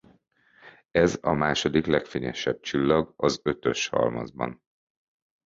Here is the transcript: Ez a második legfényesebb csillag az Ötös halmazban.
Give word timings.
Ez 0.91 1.17
a 1.21 1.31
második 1.31 1.85
legfényesebb 1.85 2.59
csillag 2.59 3.13
az 3.15 3.39
Ötös 3.43 3.87
halmazban. 3.87 4.61